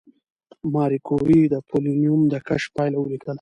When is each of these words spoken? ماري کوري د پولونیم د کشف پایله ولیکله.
ماري 0.73 0.99
کوري 1.07 1.41
د 1.53 1.55
پولونیم 1.69 2.19
د 2.31 2.35
کشف 2.47 2.69
پایله 2.75 2.97
ولیکله. 3.01 3.29